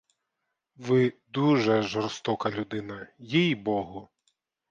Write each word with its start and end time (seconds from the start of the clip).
Ви 0.75 1.13
дуже 1.29 1.81
жорстока 1.81 2.49
людина. 2.49 3.07
їй-богу! 3.19 4.09